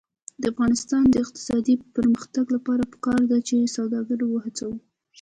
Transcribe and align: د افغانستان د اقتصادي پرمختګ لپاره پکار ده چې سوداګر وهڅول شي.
د 0.41 0.43
افغانستان 0.53 1.03
د 1.09 1.15
اقتصادي 1.23 1.75
پرمختګ 1.95 2.45
لپاره 2.55 2.83
پکار 2.93 3.21
ده 3.31 3.37
چې 3.47 3.71
سوداګر 3.75 4.19
وهڅول 4.25 4.71
شي. 4.79 4.81